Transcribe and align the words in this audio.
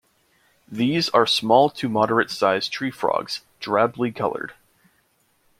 These 0.67 1.09
are 1.09 1.27
small 1.27 1.69
to 1.69 1.87
moderate-sized 1.87 2.71
tree 2.71 2.89
frogs, 2.89 3.41
drably 3.61 4.15
colored. 4.15 4.55